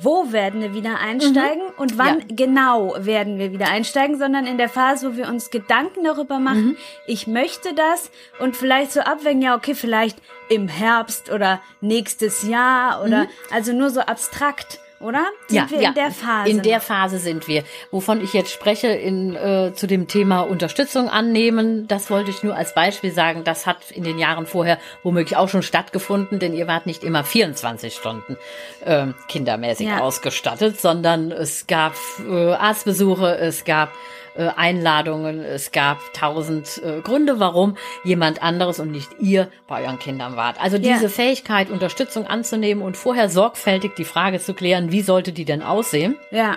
[0.02, 2.20] wo werden wir wieder einsteigen und wann Mhm.
[2.30, 2.36] Ja.
[2.46, 6.68] genau werden wir wieder einsteigen, sondern in der Phase, wo wir uns Gedanken darüber machen,
[6.68, 6.76] Mhm.
[7.06, 13.02] ich möchte das und vielleicht so abwägen, ja, okay, vielleicht im Herbst oder nächstes Jahr
[13.04, 15.24] oder also nur so abstrakt, oder?
[15.48, 16.50] Sind wir in der Phase?
[16.50, 16.80] In der?
[16.80, 17.64] Phase sind wir.
[17.90, 22.54] Wovon ich jetzt spreche in, äh, zu dem Thema Unterstützung annehmen, das wollte ich nur
[22.54, 23.42] als Beispiel sagen.
[23.44, 27.24] Das hat in den Jahren vorher womöglich auch schon stattgefunden, denn ihr wart nicht immer
[27.24, 28.36] 24 Stunden
[28.84, 30.00] ähm, kindermäßig Ja.
[30.00, 31.94] ausgestattet, sondern es gab
[32.28, 33.92] äh, Arztbesuche, es gab
[34.36, 39.98] äh, Einladungen, es gab tausend äh, Gründe, warum jemand anderes und nicht ihr bei euren
[39.98, 40.60] Kindern wart.
[40.60, 40.94] Also Ja.
[40.94, 45.62] diese Fähigkeit, Unterstützung anzunehmen und vorher sorgfältig die Frage zu klären, wie sollte die denn
[45.62, 46.56] aussehen, Ja.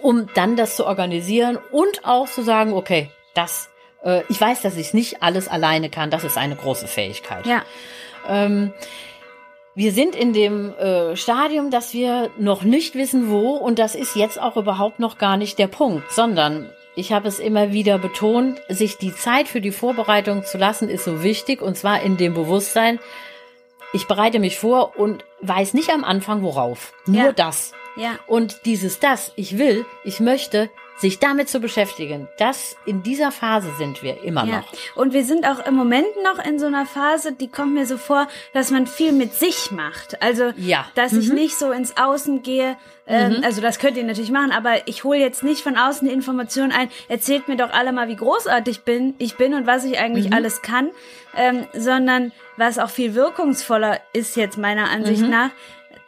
[0.00, 3.68] um dann das zu organisieren und auch zu sagen, okay, das,
[4.04, 7.46] äh, ich weiß, dass ich nicht alles alleine kann, das ist eine große Fähigkeit.
[7.46, 7.62] Ja.
[8.28, 8.72] Ähm,
[9.74, 14.14] wir sind in dem äh, Stadium, dass wir noch nicht wissen, wo, und das ist
[14.16, 18.60] jetzt auch überhaupt noch gar nicht der Punkt, sondern ich habe es immer wieder betont,
[18.68, 22.34] sich die Zeit für die Vorbereitung zu lassen, ist so wichtig, und zwar in dem
[22.34, 22.98] Bewusstsein,
[23.92, 26.92] ich bereite mich vor und weiß nicht am Anfang worauf.
[27.06, 27.32] Nur Ja.
[27.32, 27.72] das.
[27.96, 28.18] Ja.
[28.26, 30.70] Und dieses das, ich will, ich möchte,
[31.02, 34.58] sich damit zu beschäftigen, das in dieser Phase sind wir immer Ja.
[34.60, 34.72] noch.
[34.94, 37.98] Und wir sind auch im Moment noch in so einer Phase, die kommt mir so
[37.98, 40.22] vor, dass man viel mit sich macht.
[40.22, 40.86] Also, Ja.
[40.94, 42.76] dass ich nicht so ins Außen gehe.
[43.06, 46.14] Ähm, Also, das könnt ihr natürlich machen, aber ich hole jetzt nicht von außen die
[46.14, 46.88] Informationen ein.
[47.08, 50.62] Erzählt mir doch alle mal, wie großartig bin, ich bin und was ich eigentlich alles
[50.62, 50.90] kann,
[51.36, 55.50] ähm, sondern was auch viel wirkungsvoller ist jetzt meiner Ansicht nach,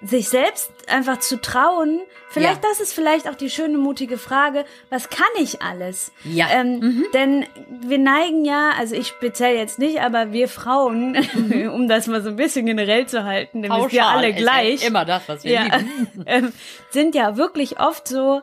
[0.06, 2.00] sich selbst einfach zu trauen.
[2.28, 2.68] Vielleicht, Ja.
[2.70, 6.12] das ist vielleicht auch die schöne, mutige Frage, was kann ich alles?
[6.24, 6.48] Ja.
[6.52, 7.46] Ähm, Denn
[7.80, 11.16] wir neigen ja, also ich speziell jetzt nicht, aber wir Frauen,
[11.72, 14.34] um das mal so ein bisschen generell zu halten, denn wir sind ja alle ist
[14.36, 15.80] ja gleich, Immer das, was wir ja,
[16.26, 16.52] ähm,
[16.90, 18.42] sind ja wirklich oft so,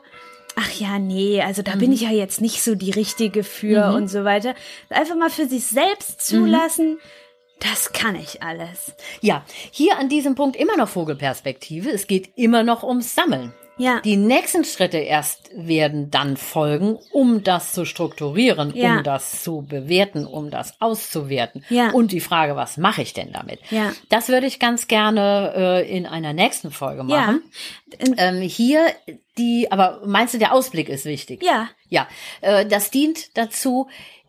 [0.56, 1.78] ach ja, nee, also da Mhm.
[1.78, 4.54] bin ich ja jetzt nicht so die Richtige für und so weiter.
[4.90, 6.36] Einfach mal für sich selbst Mhm.
[6.38, 6.98] zulassen,
[7.70, 8.94] das kann ich alles.
[9.20, 11.90] Ja, hier an diesem Punkt immer noch Vogelperspektive.
[11.90, 13.52] Es geht immer noch ums Sammeln.
[13.78, 14.00] Ja.
[14.00, 18.98] Die nächsten Schritte erst werden dann folgen, um das zu strukturieren, Ja.
[18.98, 21.64] um das zu bewerten, um das auszuwerten.
[21.70, 21.90] Ja.
[21.90, 23.60] Und die Frage, was mache ich denn damit?
[23.70, 23.92] Ja.
[24.10, 27.42] Das würde ich ganz gerne äh, in einer nächsten Folge machen.
[27.98, 28.86] In- Ähm, hier
[29.38, 31.42] die, aber meinst du, der Ausblick ist wichtig?
[31.42, 31.68] Ja.
[31.88, 32.06] Ja,
[32.42, 33.88] äh, das dient dazu,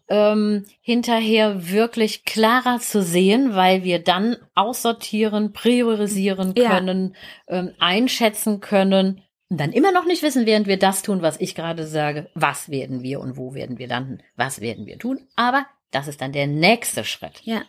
[0.10, 6.70] ähm, hinterher wirklich klarer zu sehen, weil wir dann aussortieren, priorisieren Ja.
[6.70, 7.16] können,
[7.48, 11.56] ähm, einschätzen können und dann immer noch nicht wissen, während wir das tun, was ich
[11.56, 15.28] gerade sage, was werden wir und wo werden wir landen, was werden wir tun.
[15.36, 17.42] Aber das ist dann der nächste Schritt.
[17.44, 17.62] Ja.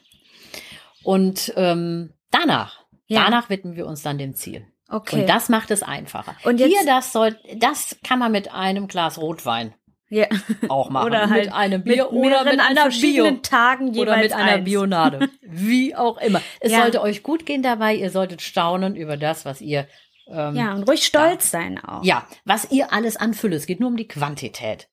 [1.02, 3.24] Und ähm, danach, Ja.
[3.24, 4.66] danach widmen wir uns dann dem Ziel.
[4.88, 5.20] Okay.
[5.20, 6.36] Und das macht es einfacher.
[6.44, 9.74] Und jetzt- Hier, das soll, das kann man mit einem Glas Rotwein
[10.10, 10.26] ja.
[10.68, 11.06] auch machen.
[11.06, 12.82] Oder halt mit einem Bier mit oder mit einer Bio.
[12.82, 14.64] verschiedenen Tagen jeweils Oder mit einer eins.
[14.64, 15.28] Bionade.
[15.42, 16.40] Wie auch immer.
[16.60, 16.82] Es Ja.
[16.82, 17.94] sollte euch gut gehen dabei.
[17.94, 19.86] Ihr solltet staunen über das, was ihr,
[20.28, 20.64] ähm, ja.
[20.64, 22.02] Ja, und ruhig stolz sein auch.
[22.44, 23.54] was ihr alles anfüllt.
[23.54, 24.88] Es geht nur um die Quantität.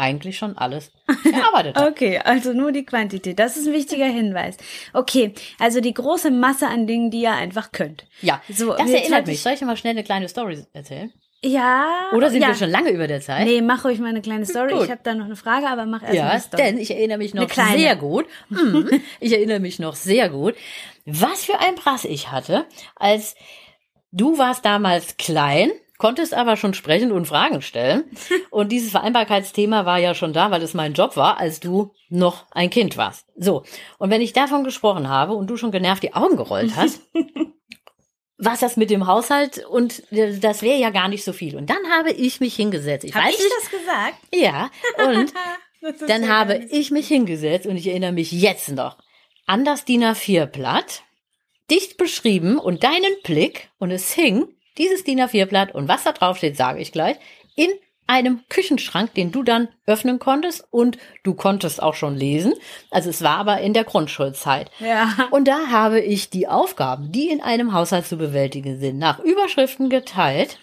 [0.00, 0.92] Eigentlich schon alles
[1.24, 1.90] gearbeitet habt.
[1.90, 3.36] Okay, also nur die Quantität.
[3.40, 4.56] Das ist ein wichtiger Hinweis.
[4.92, 8.06] Okay, also die große Masse an Dingen, die ihr einfach könnt.
[8.22, 9.34] Ja, So, das erinnert mich.
[9.36, 11.12] ich- Soll ich mal schnell eine kleine Story erzählen?
[11.44, 12.10] Ja.
[12.14, 12.48] Oder sind ja.
[12.48, 13.46] wir schon lange über der Zeit?
[13.46, 14.72] Nee, mach ruhig mal eine kleine Story.
[14.72, 14.84] Gut.
[14.84, 16.62] Ich habe da noch eine Frage, aber mach erst mal Ja, eine Story.
[16.62, 18.26] denn ich erinnere mich noch sehr gut.
[18.48, 18.88] Mhm.
[19.20, 20.54] Ich erinnere mich noch sehr gut,
[21.06, 23.36] was für ein Brass ich hatte, als
[24.10, 28.04] du warst damals klein, konntest aber schon sprechen und Fragen stellen.
[28.50, 32.46] Und dieses Vereinbarkeitsthema war ja schon da, weil es mein Job war, als du noch
[32.52, 33.26] ein Kind warst.
[33.36, 33.64] So.
[33.98, 37.00] Und wenn ich davon gesprochen habe und du schon genervt die Augen gerollt hast,
[38.38, 41.56] was das mit dem Haushalt und äh, das wäre ja gar nicht so viel.
[41.56, 43.04] Und dann habe ich mich hingesetzt.
[43.04, 43.54] Ich Hab weiß ich nicht.
[43.58, 44.14] das gesagt?
[44.32, 44.70] Ja.
[45.04, 45.34] Und
[46.08, 48.96] dann habe ich mich hingesetzt und ich erinnere mich jetzt noch
[49.46, 51.02] an das DIN A4-Blatt,
[51.70, 54.46] dicht beschrieben und deinen Blick und es hing,
[54.78, 57.16] dieses DIN A4-Blatt und was da drauf steht, sage ich gleich,
[57.56, 57.70] in
[58.08, 62.54] einem Küchenschrank, den du dann öffnen konntest und du konntest auch schon lesen.
[62.90, 64.70] Also es war aber in der Grundschulzeit.
[64.80, 65.28] Ja.
[65.30, 69.90] Und da habe ich die Aufgaben, die in einem Haushalt zu bewältigen sind, nach Überschriften
[69.90, 70.58] geteilt,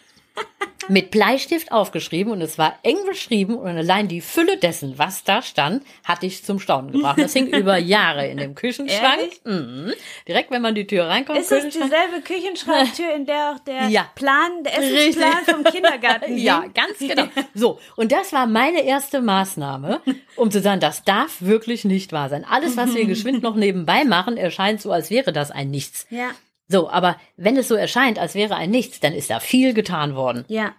[0.87, 5.41] mit Bleistift aufgeschrieben und es war eng beschrieben und allein die Fülle dessen, was da
[5.41, 7.17] stand, hatte ich zum Staunen gebracht.
[7.19, 9.31] Das hing über Jahre in dem Küchenschrank.
[9.45, 9.93] Mhm.
[10.27, 14.05] Direkt, wenn man die Tür reinkommt, Ist es dieselbe Küchenschranktür, in der auch der Ja.
[14.13, 15.55] Plan, der Essensplan Richtig.
[15.55, 16.73] vom Kindergarten Ja, hing?
[16.75, 17.25] ganz genau.
[17.55, 20.01] So, und das war meine erste Maßnahme,
[20.35, 22.45] um zu sagen, das darf wirklich nicht wahr sein.
[22.47, 26.05] Alles, was wir geschwind noch nebenbei machen, erscheint so, als wäre das ein Nichts.
[26.11, 26.29] Ja,
[26.67, 30.15] So, aber wenn es so erscheint, als wäre ein Nichts, dann ist da viel getan
[30.15, 30.45] worden.
[30.47, 30.73] ja.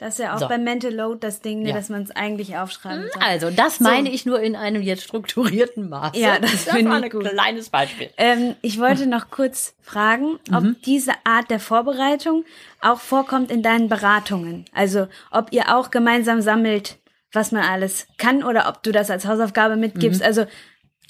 [0.00, 0.46] Das ist ja auch So.
[0.46, 1.74] beim Mental Load das Ding, ne, Ja.
[1.74, 3.20] dass man es eigentlich aufschreiben soll.
[3.20, 6.16] Also, das meine ich nur in einem jetzt strukturierten Maße.
[6.20, 7.24] Ja, das war finde ich ein gut.
[7.28, 8.08] kleines Beispiel.
[8.16, 10.76] Ähm, ich wollte noch kurz fragen, ob Mhm.
[10.86, 12.44] diese Art der Vorbereitung
[12.80, 14.66] auch vorkommt in deinen Beratungen.
[14.72, 16.98] Also ob ihr auch gemeinsam sammelt,
[17.32, 19.80] was man alles kann oder ob du das als Hausaufgabe Mhm.
[19.80, 20.22] mitgibst.
[20.22, 20.46] Also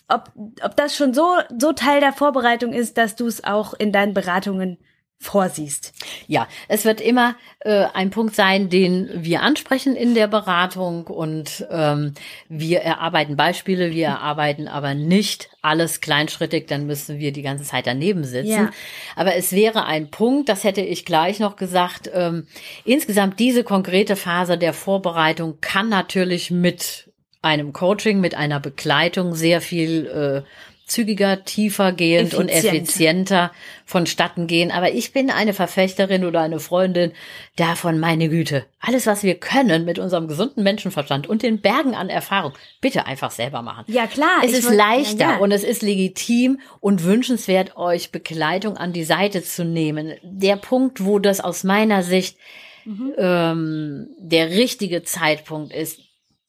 [0.08, 3.92] ob, ob das schon so, so Teil der Vorbereitung ist, dass du es auch in
[3.92, 4.78] deinen Beratungen
[5.20, 5.92] vorsiehst.
[6.28, 11.66] Ja, es wird immer äh, ein Punkt sein, den wir ansprechen in der Beratung und
[11.70, 12.14] ähm,
[12.48, 17.88] wir erarbeiten Beispiele, wir erarbeiten aber nicht alles kleinschrittig, dann müssen wir die ganze Zeit
[17.88, 18.48] daneben sitzen.
[18.48, 18.70] Ja.
[19.16, 22.46] Aber es wäre ein Punkt, das hätte ich gleich noch gesagt, ähm,
[22.84, 27.07] insgesamt diese konkrete Phase der Vorbereitung kann natürlich mit
[27.42, 30.48] einem Coaching, mit einer Begleitung sehr viel äh,
[30.88, 32.74] zügiger, tiefer gehend und Effizient.
[32.74, 33.52] effizienter
[33.84, 34.70] vonstatten gehen.
[34.70, 37.12] Aber ich bin eine Verfechterin oder eine Freundin
[37.56, 38.64] davon, meine Güte.
[38.80, 43.30] Alles, was wir können mit unserem gesunden Menschenverstand und den Bergen an Erfahrung, bitte einfach
[43.30, 43.84] selber machen.
[43.86, 44.40] Ja, klar.
[44.42, 45.36] Es ist leichter ja, ja.
[45.38, 50.14] und es ist legitim und wünschenswert, euch Begleitung an die Seite zu nehmen.
[50.22, 52.36] Der Punkt, wo das aus meiner Sicht
[52.84, 53.12] Mhm.
[53.18, 56.00] ähm, der richtige Zeitpunkt ist,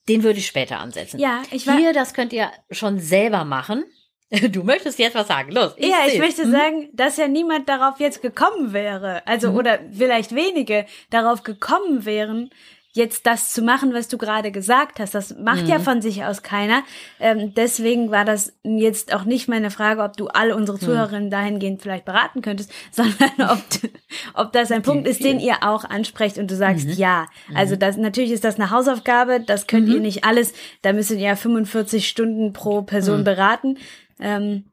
[0.10, 1.20] den würde ich später ansetzen.
[1.20, 3.86] Ja, ich war, Hier, das könnt ihr schon selber machen.
[4.52, 5.52] Du möchtest jetzt was sagen.
[5.52, 5.74] Los.
[5.80, 6.20] ja, ich seh's.
[6.20, 6.52] möchte Mhm.
[6.52, 9.26] sagen, dass ja niemand darauf jetzt gekommen wäre.
[9.26, 12.52] Also, oder vielleicht wenige darauf gekommen wären,
[13.00, 15.16] jetzt das zu machen, was du gerade gesagt hast.
[15.16, 15.70] Das macht Mhm.
[15.70, 16.84] ja von sich aus keiner.
[17.20, 20.82] Ähm, deswegen war das jetzt auch nicht meine Frage, ob du alle unsere Mhm.
[20.82, 23.64] Zuhörerinnen dahingehend vielleicht beraten könntest, sondern ob,
[24.36, 26.94] ob das ein Punkt ist, den ihr auch ansprecht und du sagst, Mhm.
[26.94, 27.26] ja.
[27.56, 29.96] Also das, natürlich ist das eine Hausaufgabe, das könnt Mhm.
[29.96, 32.86] ihr nicht alles, da müsstet ihr ja 45 Stunden pro Mhm.
[32.86, 33.78] Person beraten.
[34.20, 34.66] Ähm,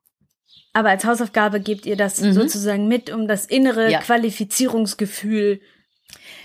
[0.73, 3.91] aber als Hausaufgabe gebt ihr das sozusagen mit, um das innere Mhm.
[3.93, 4.01] Ja.
[4.01, 5.61] Qualifizierungsgefühl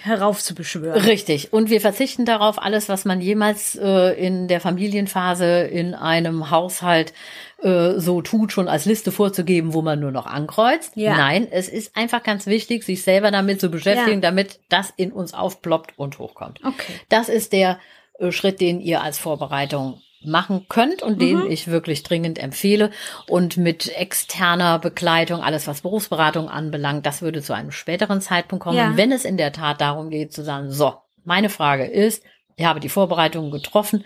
[0.03, 1.01] heraufzubeschwören.
[1.01, 1.53] Richtig.
[1.53, 7.13] Und wir verzichten darauf, alles, was man jemals äh, in der Familienphase in einem Haushalt
[7.61, 10.93] äh, so tut, schon als Liste vorzugeben, wo man nur noch ankreuzt.
[10.95, 11.15] Ja.
[11.15, 14.29] Nein, es ist einfach ganz wichtig, sich selber damit zu beschäftigen, Ja.
[14.29, 16.59] damit das in uns aufploppt und hochkommt.
[16.63, 16.93] Okay.
[17.09, 17.79] Das ist der
[18.19, 21.19] äh, Schritt, den ihr als Vorbereitung machen könnt und Mhm.
[21.19, 22.91] den ich wirklich dringend empfehle.
[23.27, 28.77] Und mit externer Begleitung, alles was Berufsberatung anbelangt, das würde zu einem späteren Zeitpunkt kommen,
[28.77, 28.97] Ja.
[28.97, 32.23] wenn es in der Tat darum geht zu sagen, so, meine Frage ist,
[32.55, 34.03] ich habe die Vorbereitungen getroffen,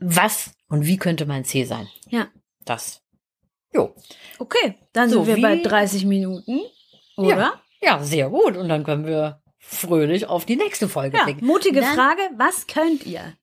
[0.00, 1.88] was und wie könnte mein Ziel sein?
[2.08, 2.28] Ja.
[2.64, 3.02] Das.
[3.72, 3.94] Jo.
[4.38, 6.60] Okay, dann So, sind wir wie- bei 30 Minuten,
[7.16, 7.36] oder?
[7.36, 8.56] Ja, ja, sehr gut.
[8.56, 11.44] Und dann können wir fröhlich auf die nächste Folge Ja, blicken.
[11.44, 13.34] mutige Dann, Frage, was könnt ihr?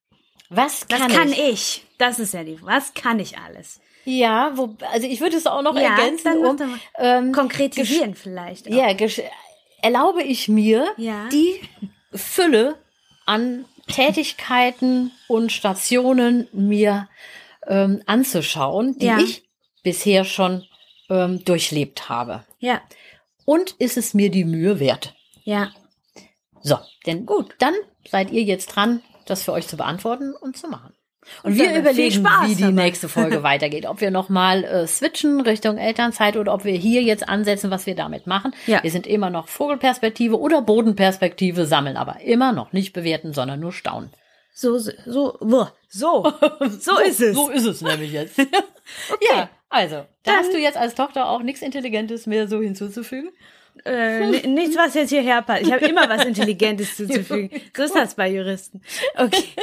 [0.55, 1.39] Was kann, kann ich?
[1.39, 1.85] ich?
[1.97, 3.79] Das ist ja die, was kann ich alles?
[4.05, 8.67] Ja, wo, also ich würde es auch noch Ja, ergänzen, mach um ähm, Konkretisieren vielleicht.
[8.67, 8.71] Auch.
[8.73, 8.87] ja,
[9.81, 11.27] erlaube ich mir, Ja.
[11.29, 11.59] die
[12.13, 12.75] Fülle
[13.25, 17.09] an Tätigkeiten und Stationen mir
[17.67, 19.17] ähm, anzuschauen, die Ja.
[19.19, 19.43] ich
[19.83, 20.65] bisher schon
[21.09, 22.43] ähm, durchlebt habe.
[22.59, 22.81] Ja,
[23.45, 25.13] Und ist es mir die Mühe wert?
[25.43, 25.71] ja.
[26.61, 27.53] So, denn Gut.
[27.59, 27.75] dann
[28.09, 30.93] seid ihr jetzt dran, das für euch zu beantworten und zu machen.
[31.43, 32.83] Und, Und wir überlegen, wie die dabei.
[32.83, 33.87] nächste Folge weitergeht.
[33.87, 37.95] Ob wir nochmal äh, switchen Richtung Elternzeit oder ob wir hier jetzt ansetzen, was wir
[37.95, 38.53] damit machen.
[38.67, 38.83] Ja.
[38.83, 43.73] Wir sind immer noch Vogelperspektive oder Bodenperspektive sammeln, aber immer noch nicht bewerten, sondern nur
[43.73, 44.11] staunen.
[44.53, 45.37] So, so, so,
[45.89, 46.33] so,
[46.79, 47.35] so ist es.
[47.35, 48.39] So ist es nämlich jetzt.
[49.19, 53.31] Ja, also, da hast du jetzt als Tochter auch nichts Intelligentes mehr so hinzuzufügen.
[53.83, 55.63] Äh, ni- nichts, was jetzt hierher passt.
[55.63, 57.49] Ich habe immer was Intelligentes zuzufügen.
[57.75, 58.81] So ist das bei Juristen.
[59.17, 59.43] Okay.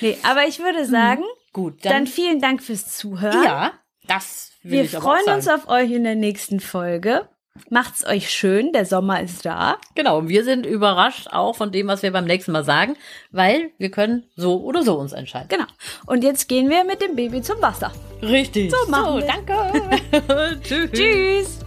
[0.00, 3.42] Nee, aber ich würde sagen, Gut, dann, dann, vielen Dank fürs Zuhören.
[3.42, 3.72] ja,
[4.06, 5.36] das will Wir ich aber auch freuen sagen.
[5.38, 7.28] uns auf euch in der nächsten Folge.
[7.70, 9.78] Macht's euch schön, der Sommer ist da.
[9.96, 12.96] Genau, und wir sind überrascht auch von dem, was wir beim nächsten Mal sagen,
[13.32, 15.48] weil wir können so oder so uns entscheiden.
[15.48, 15.66] Genau.
[16.06, 17.90] Und jetzt gehen wir mit dem Baby zum Wasser.
[18.22, 18.70] Richtig.
[18.70, 19.26] So machen so wir.
[19.26, 20.60] danke.
[20.62, 20.90] Tschüss.
[20.92, 21.58] Tschüss.